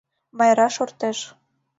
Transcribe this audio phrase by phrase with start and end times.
[0.37, 1.17] Майра шортеш.